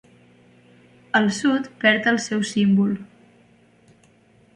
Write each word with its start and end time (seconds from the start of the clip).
El 1.19 1.27
sud 1.39 1.69
perd 1.83 2.09
el 2.13 2.17
seu 2.23 2.41
símbol. 2.53 2.97